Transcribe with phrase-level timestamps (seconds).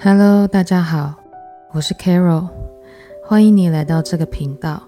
[0.00, 1.12] Hello，大家好，
[1.72, 2.48] 我是 Carol，
[3.24, 4.80] 欢迎你来到这个频道。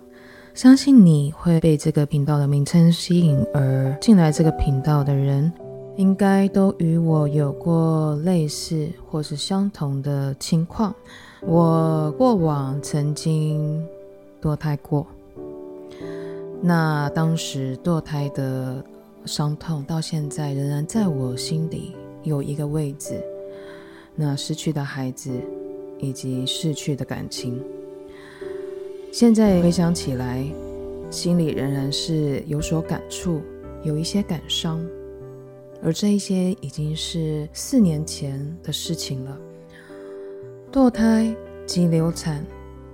[0.55, 5.53] 相信你会被这个频道的名称吸引而进来这个频道的人，
[5.97, 10.95] 应该都与我有过类似或是相同的情况。
[11.41, 13.85] 我过往曾经
[14.41, 15.05] 堕胎过，
[16.63, 18.81] 那当时堕胎的
[19.25, 23.21] 伤痛到现在仍然在我心里有一个位置。
[24.21, 25.31] 那失去的孩子
[25.99, 27.59] 以及逝去的感情。
[29.11, 30.45] 现在回想起来，
[31.11, 33.41] 心里仍然是有所感触，
[33.83, 34.79] 有一些感伤，
[35.83, 39.39] 而这一些已经是四年前的事情了。
[40.71, 41.35] 堕胎
[41.67, 42.45] 及流产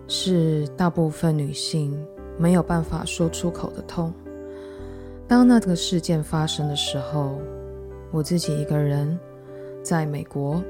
[0.06, 1.92] 是大部分女性
[2.38, 4.12] 没有办法说出口的痛。
[5.26, 7.36] 当那个事件发生的时候，
[8.12, 9.18] 我自己一个人
[9.82, 10.62] 在美国，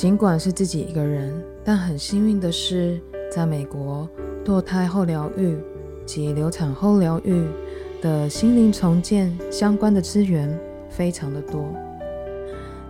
[0.00, 1.30] 尽管是自己一个人，
[1.62, 2.98] 但很幸运的是，
[3.30, 4.08] 在美国。
[4.42, 5.58] 堕胎后疗愈
[6.06, 7.46] 及流产后疗愈
[8.00, 10.58] 的心灵重建相关的资源
[10.88, 11.66] 非常的多，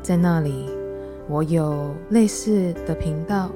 [0.01, 0.67] 在那里
[1.29, 3.51] 我有类似的频道，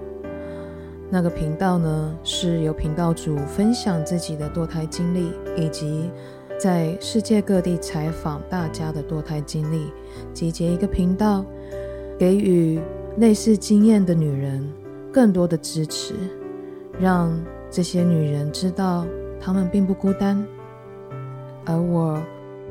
[1.09, 6.11] 那个频道呢是由频道主分享自己的堕胎经历，以及
[6.59, 9.93] 在世界各地采访大家的堕胎经历，
[10.33, 11.45] 集结一个频道，
[12.19, 12.81] 给予
[13.17, 14.67] 类似经验的女人
[15.12, 16.15] 更多的支持，
[17.01, 17.33] 让。
[17.71, 19.05] 这些女人知道，
[19.41, 20.47] 她们并不孤单，
[21.65, 22.23] 而我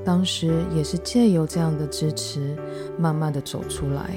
[0.05, 2.55] 当时也是借由这样的支持，
[2.97, 4.11] 慢慢的走出来。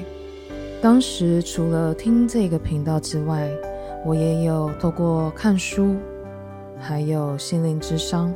[0.81, 3.51] 当时除了听这个频道之外，
[4.05, 5.97] 我也有透过看书，
[6.79, 8.33] 还有心灵之商。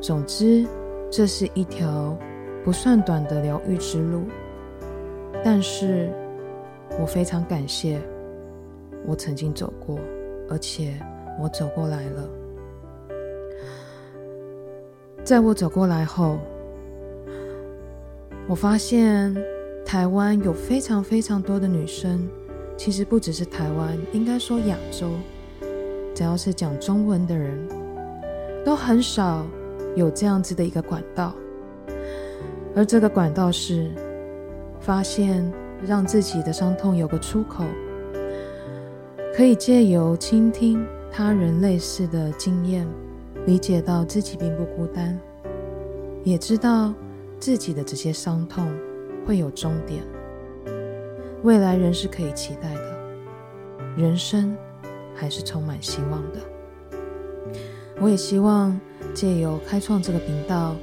[0.00, 0.66] 总之，
[1.12, 2.18] 这是一条
[2.64, 4.22] 不算短的疗愈之路。
[5.44, 6.10] 但是
[7.00, 8.00] 我非常感谢
[9.06, 9.98] 我曾经走过，
[10.48, 10.94] 而且。
[11.40, 12.28] 我走过来了，
[15.24, 16.38] 在我走过来后，
[18.46, 19.34] 我发现
[19.84, 22.28] 台湾有非常非常多的女生，
[22.76, 25.08] 其实不只是台湾，应该说亚洲，
[26.14, 27.66] 只要是讲中文的人，
[28.62, 29.46] 都很少
[29.96, 31.34] 有这样子的一个管道，
[32.76, 33.90] 而这个管道是
[34.80, 35.50] 发现
[35.86, 37.64] 让自己的伤痛有个出口，
[39.34, 40.84] 可以借由倾听。
[41.14, 42.88] 他人类似的经验，
[43.44, 45.20] 理解到自己并不孤单，
[46.24, 46.94] 也知道
[47.38, 48.66] 自己的这些伤痛
[49.26, 50.02] 会有终点，
[51.42, 52.96] 未来仍是可以期待的，
[53.94, 54.56] 人生
[55.14, 56.38] 还是充满希望的。
[58.00, 58.80] 我也希望
[59.12, 60.74] 借由开创这个频道，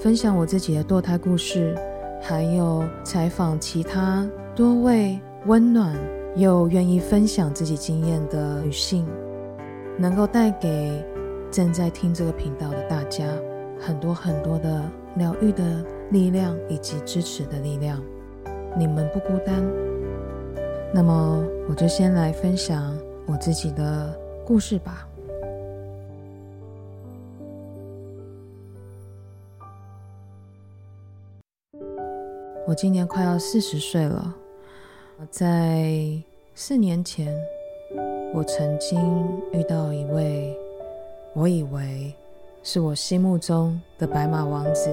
[0.00, 1.76] 分享我自己的堕胎故事，
[2.20, 5.96] 还有采访其他多位温暖
[6.36, 9.06] 又愿意分享自己经验的女性。
[9.98, 11.04] 能够带给
[11.50, 13.26] 正在听这个频道的大家
[13.78, 14.82] 很多很多的
[15.16, 18.00] 疗愈的力量以及支持的力量，
[18.78, 19.62] 你们不孤单。
[20.94, 25.06] 那么，我就先来分享我自己的故事吧。
[32.70, 34.32] 我今年快要四十岁了，
[35.28, 35.92] 在
[36.54, 37.36] 四年前。
[38.32, 38.96] 我曾经
[39.52, 40.56] 遇到一位，
[41.34, 42.14] 我以为
[42.62, 44.88] 是我心目中的白马王子。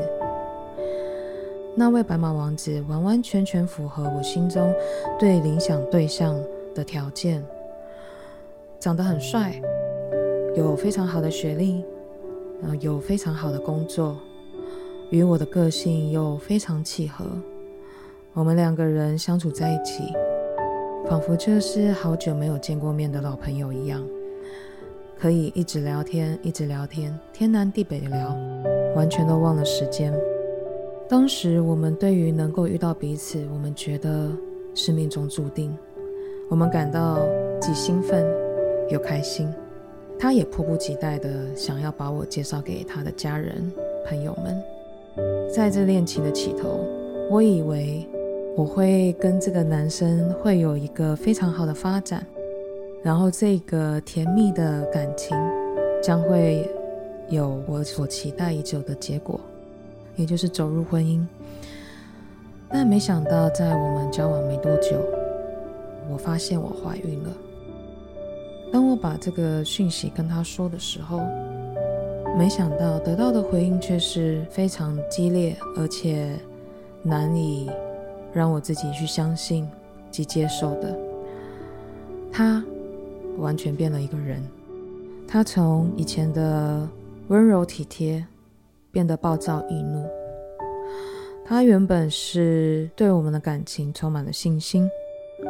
[1.75, 4.73] 那位白马王子完完全全符合我心中
[5.19, 6.35] 对理想对象
[6.73, 7.45] 的条件，
[8.79, 9.61] 长得很帅，
[10.55, 11.85] 有非常好的学历，
[12.63, 14.17] 呃，有非常好的工作，
[15.11, 17.23] 与我的个性又非常契合。
[18.37, 20.13] 我们两个人相处在一起。
[21.09, 24.05] 仿佛就是好久没有见过面的老朋友一样，
[25.17, 28.37] 可以一直聊天，一直聊天，天南地北的聊，
[28.95, 30.13] 完全都忘了时间。
[31.09, 34.29] 当时我们对于能够遇到彼此，我们觉得
[34.75, 35.75] 是命中注定，
[36.47, 37.25] 我们感到
[37.59, 38.23] 既兴奋
[38.89, 39.51] 又开心。
[40.19, 43.71] 他也迫不及待的想要把我介绍给他的家人
[44.05, 44.61] 朋友们。
[45.49, 46.85] 在这恋情的起头，
[47.31, 48.07] 我以为。
[48.57, 52.25] 我会跟这个男生会有一个非常好的发展，
[53.03, 55.37] 然后这个甜蜜的感情
[56.01, 56.67] 将会
[57.29, 59.39] 有我所期待已久的结果，
[60.15, 61.23] 也就是走入婚姻。
[62.67, 65.05] 但没想到，在我们交往没多久，
[66.11, 67.29] 我发现我怀孕了。
[68.73, 71.19] 当我把这个讯息跟他说的时候，
[72.35, 76.35] 没想到得到的回应却是非常激烈，而且
[77.03, 77.69] 难以。
[78.37, 79.67] 让我自己去相信
[80.11, 80.95] 及接受的。
[82.31, 82.63] 他
[83.39, 84.39] 完全变了一个人。
[85.27, 86.87] 他从以前的
[87.29, 88.23] 温柔体贴，
[88.91, 90.05] 变得暴躁易怒。
[91.43, 94.87] 他原本是对我们的感情充满了信心，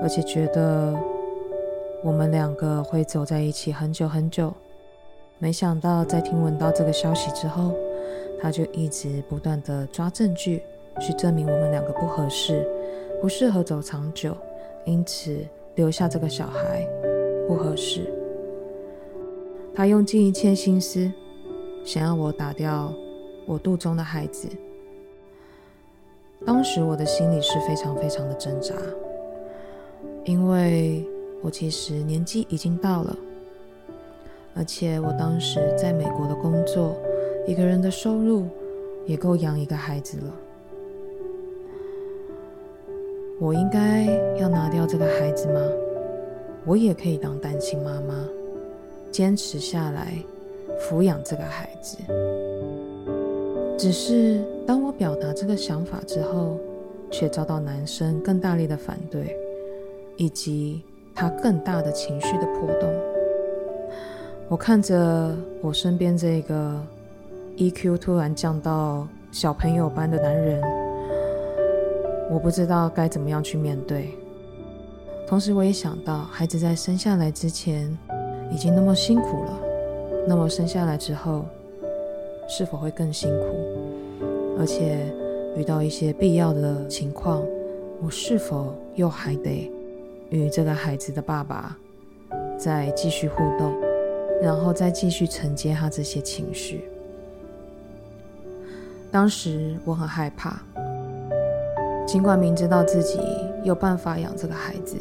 [0.01, 0.95] 而且觉得
[2.03, 4.53] 我们两个会走在一起很久很久。
[5.39, 7.75] 没想到在听闻到这个消息之后，
[8.41, 10.61] 他就一直不断的抓证据，
[10.99, 12.67] 去证明我们两个不合适，
[13.21, 14.35] 不适合走长久，
[14.85, 15.37] 因此
[15.75, 16.87] 留下这个小孩
[17.47, 18.01] 不合适。
[19.73, 21.11] 他用尽一切心思，
[21.83, 22.93] 想要我打掉
[23.45, 24.47] 我肚中的孩子。
[26.45, 28.75] 当时我的心里是非常非常的挣扎，
[30.23, 31.03] 因为
[31.41, 33.17] 我其实年纪已经到了，
[34.55, 36.95] 而且我当时在美国的工作，
[37.47, 38.47] 一个人的收入
[39.05, 40.33] 也够养一个孩子了。
[43.39, 44.05] 我应该
[44.39, 45.61] 要拿掉这个孩子吗？
[46.65, 48.27] 我也可以当单亲妈妈。
[49.09, 50.13] 坚持下来
[50.79, 51.97] 抚养这个孩子，
[53.77, 56.57] 只是当我表达这个想法之后，
[57.09, 59.35] 却遭到男生更大力的反对，
[60.17, 60.83] 以及
[61.15, 62.93] 他更大的情绪的波动。
[64.49, 66.79] 我看着我身边这个
[67.55, 70.61] EQ 突然降到小朋友般的男人，
[72.29, 74.09] 我不知道该怎么样去面对。
[75.27, 77.97] 同时，我也想到孩子在生下来之前。
[78.49, 79.59] 已经那么辛苦了，
[80.25, 81.45] 那么生下来之后
[82.47, 83.45] 是否会更辛苦？
[84.57, 85.13] 而且
[85.57, 87.43] 遇到一些必要的情况，
[88.01, 89.69] 我是否又还得
[90.29, 91.77] 与这个孩子的爸爸
[92.57, 93.75] 再继续互动，
[94.41, 96.85] 然后再继续承接他这些情绪？
[99.11, 100.57] 当时我很害怕，
[102.07, 103.19] 尽管明知道自己
[103.65, 104.95] 有办法养这个孩子，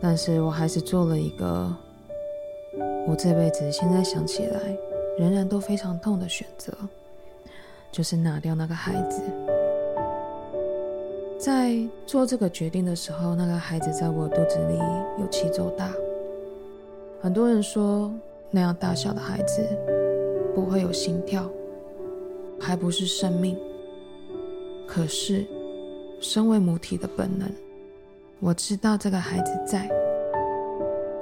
[0.00, 1.70] 但是我还是做了一个。
[3.06, 4.58] 我这辈子现在想起来，
[5.18, 6.72] 仍然都非常痛的选择，
[7.90, 9.20] 就是拿掉那个孩子。
[11.38, 14.78] 在做这个决定的时候，那个孩子在我肚子里
[15.20, 15.92] 有七周大。
[17.20, 18.10] 很多人说
[18.50, 19.62] 那样大小的孩子
[20.54, 21.50] 不会有心跳，
[22.58, 23.58] 还不是生命。
[24.86, 25.44] 可是，
[26.22, 27.46] 身为母体的本能，
[28.40, 29.86] 我知道这个孩子在。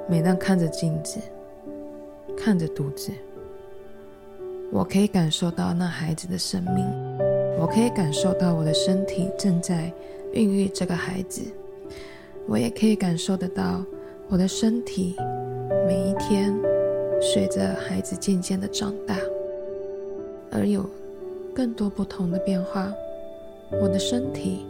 [0.07, 1.19] 每当看着镜子。
[2.37, 3.11] 看着肚子，
[4.71, 6.85] 我可以感受到那孩子的生命，
[7.59, 9.91] 我可以感受到我的身体正在
[10.31, 11.41] 孕育这个孩子，
[12.47, 13.83] 我也可以感受得到
[14.29, 15.15] 我的身体
[15.85, 16.51] 每一天
[17.21, 19.17] 随着孩子渐渐的长大
[20.51, 20.89] 而有
[21.53, 22.91] 更多不同的变化。
[23.79, 24.65] 我的身体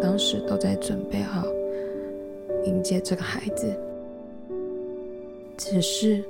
[0.00, 1.44] 当时都在准备好
[2.64, 3.74] 迎接这个孩子，
[5.56, 6.22] 只是。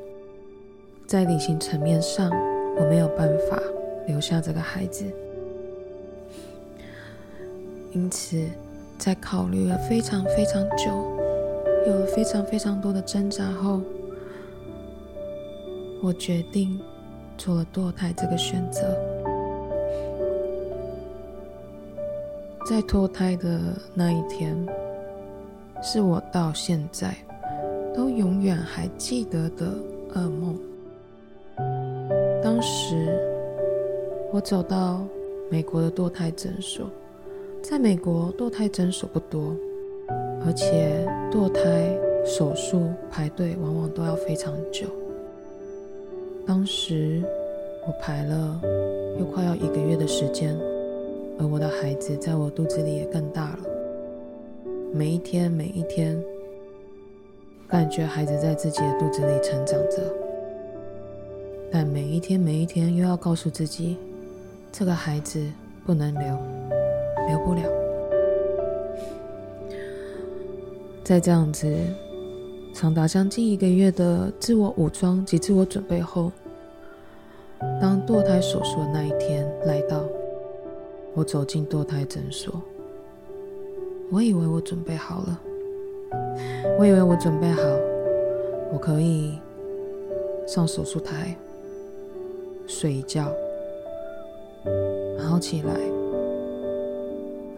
[1.09, 2.29] 在理性层面上，
[2.77, 3.63] 我没有办法
[4.09, 5.05] 留下这个孩子，
[7.93, 8.45] 因此
[8.99, 10.91] 在考虑了非常非常久，
[11.87, 13.81] 有了非常非常多的挣扎后，
[16.03, 16.77] 我决定
[17.39, 18.99] 做了堕胎这个选择。
[22.69, 23.61] 在脱胎的
[23.95, 24.57] 那一天，
[25.81, 27.15] 是我到现在
[27.95, 29.73] 都永远还记得的
[30.15, 30.59] 噩梦。
[32.43, 33.17] 当时，
[34.33, 35.07] 我走到
[35.49, 36.91] 美国的堕胎诊所，
[37.63, 39.55] 在美国堕胎诊所不多，
[40.45, 44.89] 而且堕胎手术排队往往都要非常久。
[46.45, 47.23] 当时
[47.87, 48.61] 我排了
[49.21, 50.59] 又快要一个月的时间，
[51.39, 53.59] 而我的孩子在我肚子里也更大了。
[54.93, 56.19] 每一天，每一天，
[57.69, 60.03] 感觉孩子在自己的肚子里成长着。
[61.71, 63.97] 但每一天，每一天又要告诉自己，
[64.73, 65.45] 这个孩子
[65.85, 66.23] 不能留，
[67.29, 67.63] 留不了。
[71.05, 71.77] 在这样子
[72.75, 76.33] 长达将近一个月的自我武装及自我准备后，
[77.81, 80.05] 当堕胎手术的那一天来到，
[81.17, 82.63] 我走进堕胎诊所，
[84.11, 85.41] 我以为我准备好了，
[86.79, 87.63] 我以为我准备好，
[88.71, 89.39] 我可以
[90.47, 91.35] 上手术台。
[92.69, 93.33] 睡一觉，
[95.17, 95.73] 然后起来，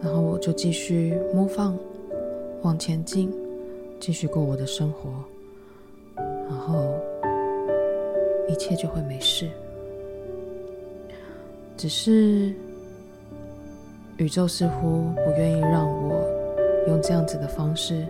[0.03, 1.75] 然后我就继续模仿，
[2.61, 3.33] 往前进，
[3.99, 5.09] 继续过我的生活，
[6.15, 6.93] 然后
[8.47, 9.49] 一切就会没事。
[11.75, 12.53] 只是
[14.19, 16.27] 宇宙似乎不愿意让我
[16.87, 18.05] 用这样子的方式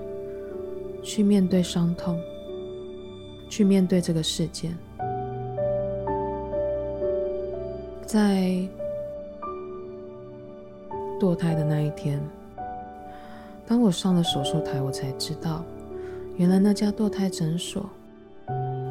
[1.03, 2.19] 去面对伤痛，
[3.47, 4.75] 去面对这个事件。
[8.07, 8.67] 在
[11.19, 12.19] 堕胎的那一天，
[13.67, 15.63] 当我上了手术台，我才知道，
[16.37, 17.87] 原来那家堕胎诊所，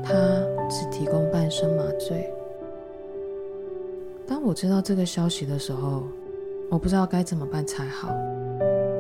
[0.05, 0.15] 它
[0.71, 2.33] 只提供半身麻醉。
[4.25, 6.05] 当我知道这个消息的时候，
[6.71, 8.09] 我不知道该怎么办才好。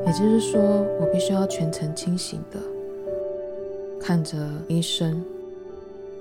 [0.07, 0.61] 也就是说，
[1.01, 2.59] 我必须要全程清醒的
[4.01, 5.23] 看着医生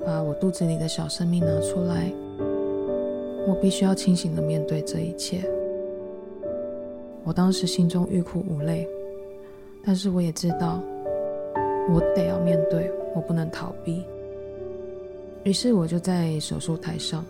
[0.06, 2.12] 把我肚子里的小生命拿出来。
[3.48, 5.50] 我必须要清醒的面对这一切。
[7.24, 8.86] 我当时心中欲哭无泪，
[9.86, 10.82] 但是我也知道，
[11.89, 14.04] 我得要面对，我不能逃避。
[15.46, 17.24] 于是我就在手术台上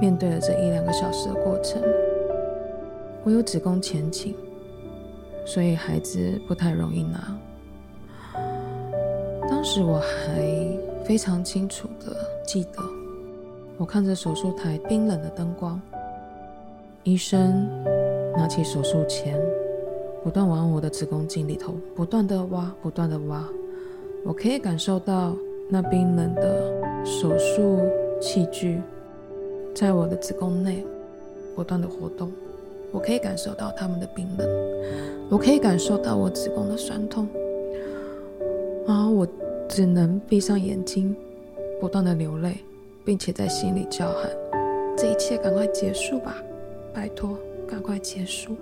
[0.00, 1.82] 面对了这一两个小时的过程。
[3.22, 4.34] 我有子宫前倾，
[5.44, 7.38] 所以孩子不太容易拿。
[9.48, 12.82] 当时我还非常清楚的记得。
[13.76, 15.80] 我看着手术台冰冷的灯光，
[17.02, 17.68] 医生
[18.36, 19.38] 拿起手术钳，
[20.22, 23.46] 不断往我的子宫颈里头不断的挖，不断的挖。
[24.24, 25.34] 我可以感受到
[25.68, 27.80] 那冰冷的手术
[28.20, 28.80] 器具
[29.74, 30.84] 在我的子宫内
[31.54, 32.30] 不断的活动，
[32.92, 34.48] 我可以感受到他们的冰冷，
[35.30, 37.26] 我可以感受到我子宫的酸痛，
[38.86, 39.26] 然后我
[39.68, 41.14] 只能闭上眼睛，
[41.80, 42.56] 不断的流泪。
[43.02, 44.30] 并且在心里叫喊
[44.94, 46.36] ：“这一切赶快结束吧，
[46.92, 48.54] 拜托，赶快结束。”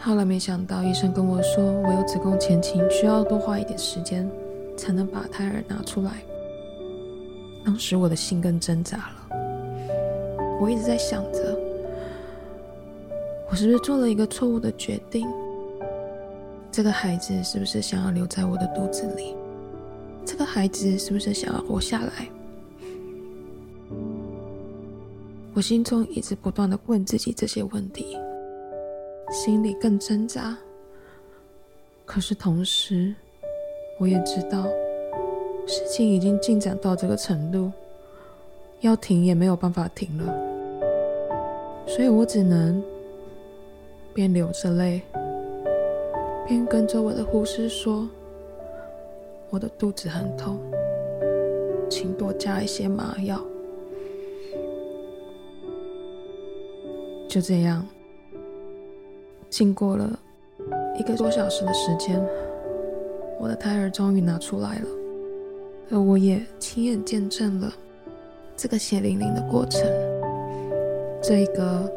[0.00, 4.28] 后来没想到，医生跟我说，我有子宫前倾，需要多花一点时间
[4.76, 6.12] 才能把胎儿拿出来。
[7.64, 9.36] 当时我的心更挣扎了，
[10.60, 11.56] 我一直在想着，
[13.52, 15.28] 我是不是做了一个错误的决定？
[16.70, 19.36] 这个孩子是不是想要留在我的肚子里？
[20.24, 22.26] 这个孩子是不是想要活下来？
[25.52, 28.16] 我心中一直不断的问自己这些问题，
[29.30, 30.56] 心里更挣扎。
[32.06, 33.14] 可是同时，
[33.98, 34.64] 我也知道
[35.66, 37.70] 事情已经进展到这个程度，
[38.80, 40.34] 要停也没有办法停了。
[41.86, 42.82] 所以我只能
[44.14, 45.02] 边流着泪，
[46.46, 48.08] 边跟着我的护士说。
[49.50, 50.58] 我的肚子很痛，
[51.90, 53.38] 请多加一些麻药。
[57.28, 57.86] 就这样，
[59.50, 60.18] 经过了
[60.98, 62.18] 一个多小时的时间，
[63.38, 64.88] 我的胎儿终于拿出来了，
[65.90, 67.70] 而我也亲眼见证了
[68.56, 69.86] 这个血淋淋的过程，
[71.22, 71.92] 这一个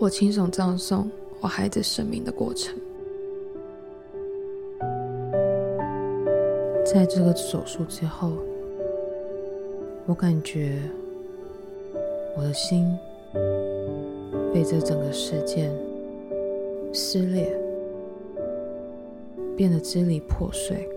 [0.00, 1.10] 我亲手葬送
[1.42, 2.74] 我孩子生命的过程。
[6.86, 8.32] 在这个手术之后，
[10.06, 10.80] 我感觉
[12.34, 12.96] 我的心
[14.54, 15.70] 被这整个事件
[16.94, 17.54] 撕裂，
[19.54, 20.88] 变得支离破碎。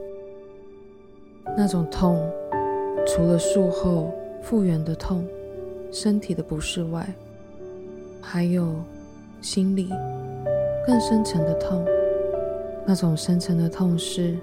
[1.57, 2.25] 那种痛，
[3.05, 5.27] 除了术后复原的痛、
[5.91, 7.05] 身体的不适外，
[8.21, 8.73] 还有
[9.43, 9.89] 心里
[10.87, 11.85] 更深层的痛。
[12.87, 14.35] 那种深层的痛是。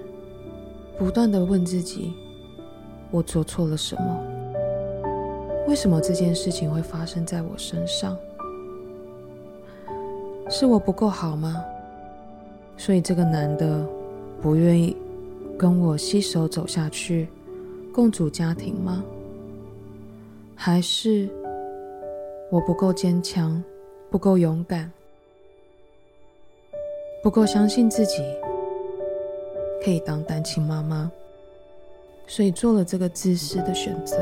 [0.97, 2.13] 不断的问自己：
[3.09, 4.23] 我做错了什么？
[5.67, 8.15] 为什么这件事情会发生在我身上？
[10.47, 11.65] 是我不够好吗？
[12.77, 13.83] 所以这个男的
[14.39, 14.95] 不愿意
[15.57, 17.27] 跟我携手走下去，
[17.91, 19.03] 共组家庭吗？
[20.53, 21.27] 还是
[22.51, 23.63] 我不够坚强，
[24.11, 24.91] 不够勇敢，
[27.23, 28.21] 不够相信自己？
[29.81, 31.09] 可以当单亲妈妈，
[32.27, 34.17] 所以做了这个自私的选择。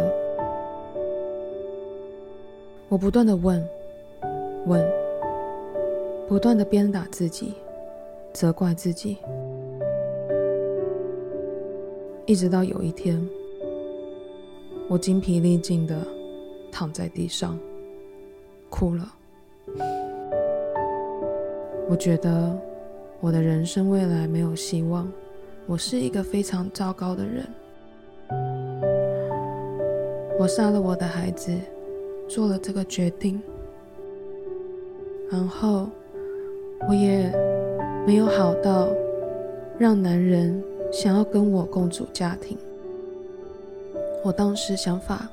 [2.87, 3.67] 我不断的问，
[4.67, 4.87] 问，
[6.27, 7.55] 不断的鞭打自己，
[8.31, 9.17] 责怪自己，
[12.27, 13.19] 一直到有一天，
[14.87, 16.05] 我精疲力尽的
[16.71, 17.59] 躺在地上，
[18.69, 19.15] 哭了。
[21.89, 22.55] 我觉得
[23.19, 25.11] 我的人生未来没有希望。
[25.65, 27.43] 我是一个非常糟糕的人，
[30.39, 31.51] 我杀了我的孩子，
[32.27, 33.41] 做了这个决定，
[35.31, 35.89] 然后
[36.87, 37.31] 我也
[38.05, 38.89] 没有好到
[39.79, 42.55] 让男人想要跟我共组家庭。
[44.23, 45.27] 我当时想法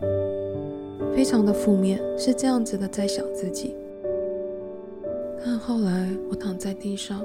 [1.14, 3.74] 非常的负面，是这样子的在想自己，
[5.48, 7.24] 但后来我躺在地上。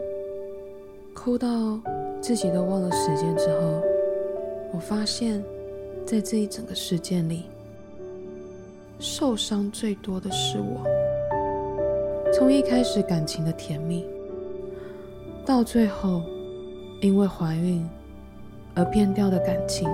[1.11, 1.79] 哭到
[2.21, 3.81] 自己都忘了时间之后，
[4.71, 5.43] 我发现，
[6.05, 7.45] 在这一整个事件里，
[8.99, 10.85] 受伤最多的是我。
[12.31, 14.05] 从一开始感情的甜蜜，
[15.45, 16.21] 到最后
[17.01, 17.83] 因为怀孕
[18.75, 19.89] 而变掉的感情，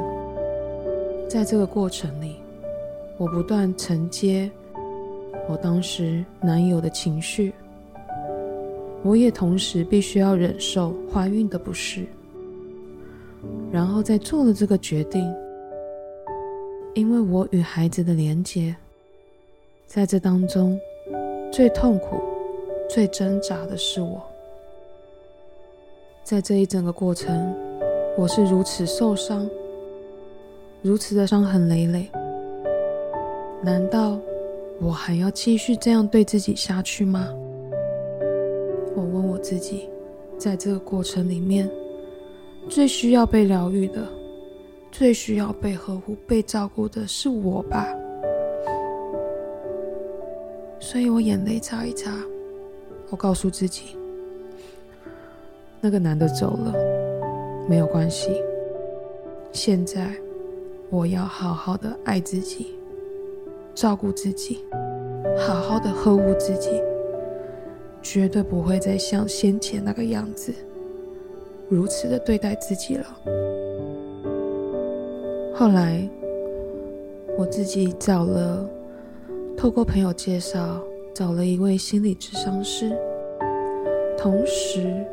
[1.29, 2.35] 在这个过程里，
[3.17, 4.51] 我不断承接
[5.47, 7.53] 我当时男友的情绪。
[9.07, 12.05] 我也同时必须要忍受怀孕的不适，
[13.71, 15.33] 然后再做了这个决定，
[16.93, 18.75] 因为我与孩子的连结，
[19.85, 20.77] 在这当中
[21.53, 22.21] 最痛苦、
[22.89, 24.21] 最挣扎的是我。
[26.25, 27.55] 在这一整个过程，
[28.17, 29.49] 我是如此受伤，
[30.81, 32.11] 如此的伤痕累累。
[33.63, 34.19] 难道
[34.81, 37.33] 我还要继续这样对自己下去吗？
[39.49, 39.87] 自己，
[40.37, 41.71] 在这个过程里面，
[42.67, 44.05] 最需要被疗愈的，
[44.91, 47.87] 最需要被呵护、被照顾的是我吧？
[50.81, 52.11] 所以我眼泪擦一擦，
[53.09, 53.95] 我告诉自己，
[55.79, 56.73] 那个男的走了，
[57.69, 58.43] 没有关系。
[59.53, 60.13] 现在
[60.89, 62.75] 我要好好的爱自己，
[63.73, 64.65] 照顾自己，
[65.37, 66.71] 好好的呵护自己。
[68.09, 70.53] 绝对不会再像先前那个样子，
[71.67, 73.05] 如此的对待自己了。
[75.53, 76.07] 后来，
[77.37, 78.65] 我自己找了，
[79.57, 80.81] 透过朋友介绍，
[81.13, 82.97] 找了一位心理咨商师，
[84.17, 85.05] 同时，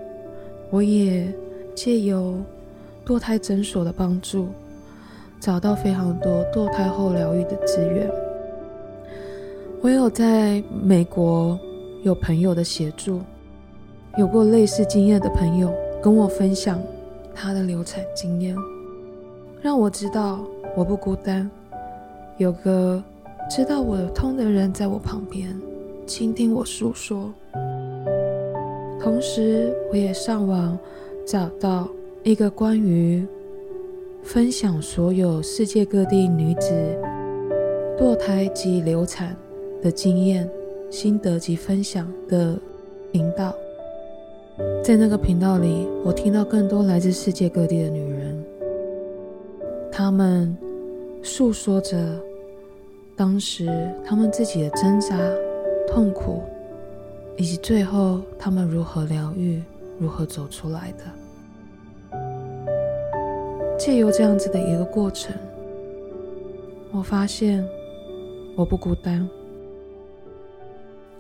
[0.70, 1.26] 我也
[1.74, 2.36] 借由
[3.04, 4.46] 堕胎诊所的帮助，
[5.40, 8.08] 找到非常多堕胎后疗愈的资源。
[9.82, 11.58] 我有在美国。
[12.04, 13.20] 有朋友的协助，
[14.18, 16.78] 有过类似经验的朋友跟我分享
[17.34, 18.54] 他的流产经验，
[19.62, 20.44] 让我知道
[20.76, 21.50] 我不孤单，
[22.36, 23.02] 有个
[23.50, 25.58] 知道我痛的人在我旁边，
[26.06, 27.32] 倾听我诉说。
[29.00, 30.78] 同时，我也上网
[31.26, 31.88] 找到
[32.22, 33.26] 一个关于
[34.22, 36.70] 分享所有世界各地女子
[37.98, 39.34] 堕胎及流产
[39.82, 40.46] 的经验。
[40.94, 42.56] 心得及分享的
[43.10, 43.52] 频道，
[44.80, 48.44] 在那个频道里，我听到更多来自世界各地的女人，
[49.90, 50.56] 她们
[51.20, 51.98] 诉说着
[53.16, 53.68] 当时
[54.04, 55.18] 她们自己的挣扎、
[55.88, 56.40] 痛苦，
[57.36, 59.60] 以及最后她们如何疗愈、
[59.98, 62.18] 如何走出来的。
[63.76, 65.34] 借由这样子的一个过程，
[66.92, 67.66] 我发现
[68.54, 69.28] 我不孤单。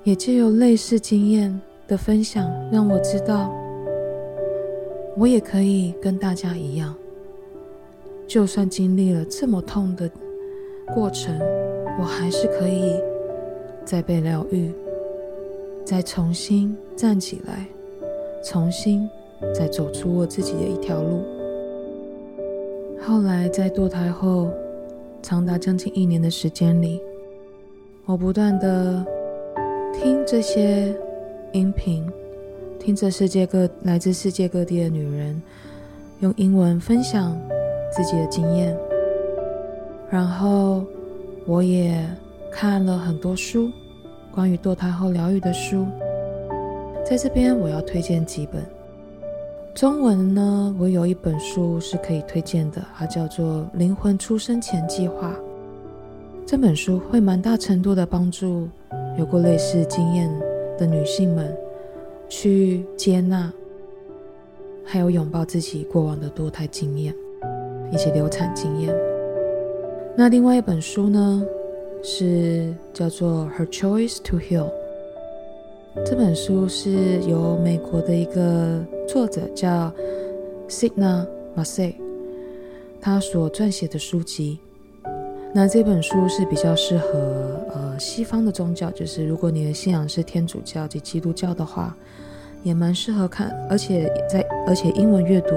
[0.04, 3.50] 也借由类似经验的分享，让我知道，
[5.16, 6.94] 我也可以跟大家一样，
[8.26, 10.10] 就算经历了这么痛的
[10.94, 11.34] 过程，
[11.98, 12.92] 我还是可以
[13.82, 14.70] 再被疗愈，
[15.86, 17.66] 再重新站起来，
[18.44, 19.08] 重新
[19.54, 21.22] 再走出我自己的一条路。
[23.00, 24.50] 后来在堕胎后，
[25.22, 27.00] 长达将近一年的时间里，
[28.04, 29.02] 我不断的。
[29.96, 30.94] 听这些
[31.52, 32.04] 音频，
[32.78, 35.40] 听着世界各来自世界各地的女人
[36.20, 37.38] 用英文分享
[37.94, 38.76] 自己的经验，
[40.10, 40.84] 然后
[41.46, 42.04] 我也
[42.50, 43.70] 看了很多书，
[44.32, 45.86] 关于堕胎后疗愈的书。
[47.04, 48.62] 在这边我要推荐几本。
[49.74, 55.30] 中文呢，我有一本书是可以推荐的，它叫做《灵魂出生前计划》。
[56.46, 58.68] 这本书会蛮大程度的帮助。
[59.16, 60.28] 有过类似经验
[60.76, 61.56] 的女性们，
[62.28, 63.52] 去接纳，
[64.84, 67.14] 还有拥抱自己过往的堕胎经验
[67.92, 68.94] 以及流产经验。
[70.16, 71.46] 那另外一本书呢，
[72.02, 74.68] 是叫做《Her Choice to Heal》。
[76.04, 79.92] 这本书是由美国的一个作者叫
[80.68, 81.24] Signa
[81.56, 81.94] Massey，
[83.00, 84.58] 他所撰写的书籍。
[85.56, 91.96] 那这本书是比较适合呃西方的宗教，就是如果你的信仰是天主教及基督教的话，
[92.64, 95.54] 也蛮适合看，而且在而且英文阅读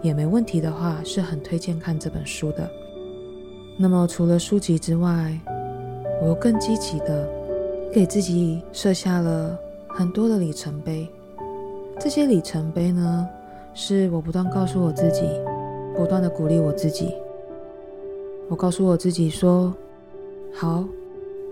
[0.00, 2.66] 也没问题的话，是很推荐看这本书的。
[3.76, 5.38] 那么除了书籍之外，
[6.22, 7.28] 我又更积极的
[7.92, 11.06] 给自己设下了很多的里程碑。
[12.00, 13.28] 这些里程碑呢，
[13.74, 15.28] 是我不断告诉我自己，
[15.94, 17.12] 不断的鼓励我自己。
[18.48, 19.74] 我告诉我自己说
[20.52, 20.84] ：“好，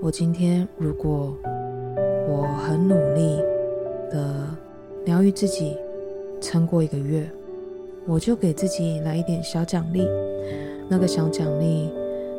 [0.00, 1.34] 我今天如果
[2.28, 3.38] 我很努力
[4.10, 4.46] 的
[5.06, 5.74] 疗愈自己，
[6.40, 7.26] 撑过一个月，
[8.06, 10.06] 我就给自己来一点小奖励。
[10.86, 11.90] 那个小奖励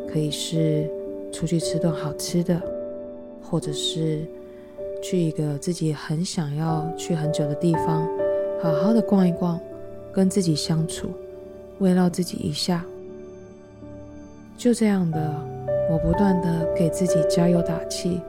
[0.07, 0.87] 可以是
[1.31, 2.61] 出去吃顿好吃的，
[3.41, 4.23] 或者是
[5.01, 8.07] 去一个自己很想要去很久的地方，
[8.61, 9.59] 好好的逛一逛，
[10.13, 11.09] 跟自己相处，
[11.79, 12.85] 慰劳自己一下。
[14.57, 15.33] 就这样的，
[15.89, 18.21] 我不断的给自己加油打气，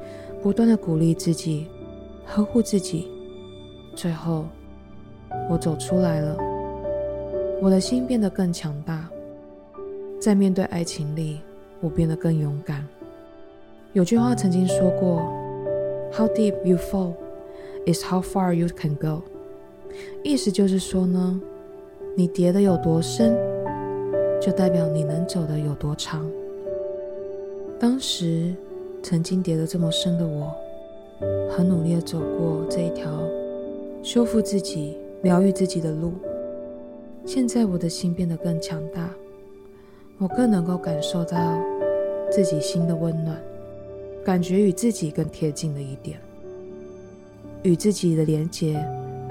[0.43, 1.69] 不断的鼓励自己，
[2.27, 3.09] 呵护自己。
[3.95, 4.47] 最后，
[5.49, 6.37] 我走出来了，
[7.63, 9.09] 我的心变得更强大。
[10.21, 11.41] 在面对爱情里，
[11.81, 12.85] 我变得更勇敢。
[13.93, 15.23] 有句话曾经说过
[16.13, 17.13] ：“How deep you fall
[17.87, 19.23] is how far you can go。”
[20.25, 21.41] 意思就是说呢，
[22.17, 23.37] 你跌的有多深，
[24.45, 26.31] 就代表你能走的有多长。
[27.81, 28.55] 当时
[29.03, 30.55] 曾经跌得这么深的我，
[31.51, 33.11] 很努力的走过这一条
[34.03, 36.13] 修复自己、疗愈自己的路。
[37.25, 39.09] 现在我的心变得更强大。
[40.19, 41.59] 我更能够感受到
[42.31, 43.37] 自己心的温暖，
[44.23, 46.19] 感觉与自己更贴近了一点，
[47.63, 48.75] 与自己的连结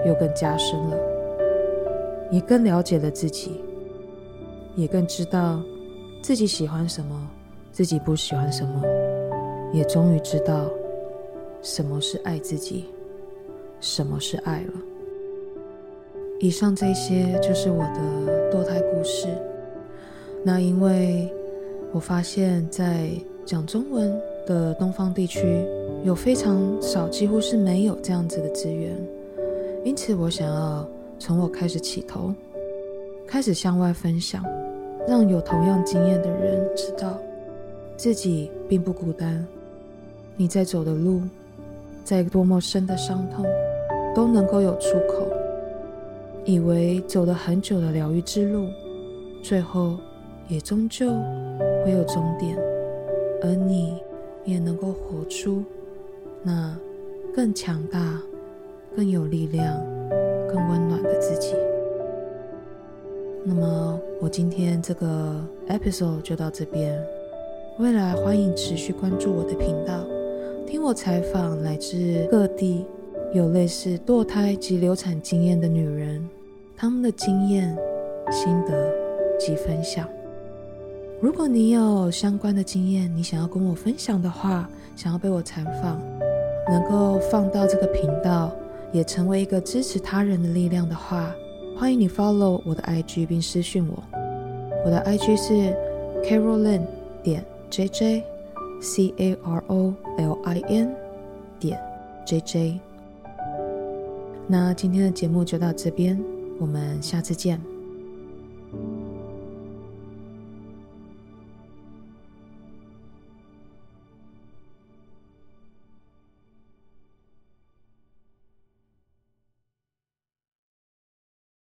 [0.08, 0.98] 又更加深了，
[2.32, 3.62] 也更了解了自己，
[4.76, 5.62] 也更知道
[6.22, 7.30] 自己喜欢什么，
[7.72, 8.82] 自己不喜欢什么，
[9.74, 10.70] 也终于知道
[11.62, 12.86] 什么是爱自己，
[13.80, 14.74] 什么是爱了。
[16.40, 19.28] 以上这些就是我的堕胎故事。
[20.44, 21.32] 那因为
[21.94, 23.10] 我发现，在
[23.46, 24.14] 讲中文
[24.46, 25.66] 的东方地区，
[26.04, 28.94] 有非常少，几乎是没有这样子的资源，
[29.86, 30.86] 因此我想要
[31.18, 32.34] 从我开始起头，
[33.26, 34.44] 开始向外分享，
[35.08, 37.18] 让有同样经验的人知道，
[37.98, 39.46] 自己并不孤单。
[40.36, 41.22] 你在走的路，
[42.04, 43.46] 再多么深的伤痛，
[44.16, 45.28] 都能够有出口。
[46.46, 48.68] 以为走了很久的疗愈之路，
[49.42, 49.98] 最后。
[50.50, 51.10] 也终究
[51.84, 52.54] 会有终点，
[53.42, 53.98] 而你
[54.44, 55.64] 也能够活出
[56.44, 56.78] 那
[57.34, 58.22] 更强大、
[58.94, 59.82] 更有力量、
[60.50, 61.56] 更温暖的自己。
[63.46, 65.36] 那么，我今天这个
[65.68, 66.98] episode 就到这边。
[67.78, 70.06] 未来欢迎持续关注我的频道，
[70.66, 72.86] 听我采访来自各地
[73.34, 76.26] 有类似堕胎及流产经验的女人，
[76.78, 77.78] 她们的经验、
[78.32, 78.90] 心得
[79.38, 80.08] 及分享。
[81.20, 86.02] 如果你有相关的经验，你想要跟我分享的话，想要被我采访，
[86.70, 88.56] 能够放到这个频道，
[88.94, 91.36] 也成为一个支持他人的力量的话，
[91.76, 94.04] 欢迎你 follow 我的 IG 并私讯我。
[94.86, 95.76] 我的 IG 是
[96.24, 96.82] Carolyn
[97.24, 100.96] 点 JJ，C A R O L I N
[101.60, 101.80] 点
[102.26, 102.80] JJ。
[104.48, 106.22] 那今天的节目就到这边，
[106.60, 107.60] 我们下次见。